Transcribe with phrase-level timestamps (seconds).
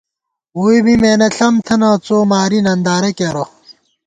[0.57, 3.43] ووئی می مېنہ ݪم تھنہ، څو ماری نندارہ کېرہ